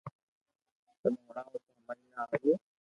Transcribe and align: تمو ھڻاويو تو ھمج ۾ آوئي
تمو 1.01 1.21
ھڻاويو 1.27 1.57
تو 1.65 1.71
ھمج 1.77 1.99
۾ 2.11 2.13
آوئي 2.21 2.51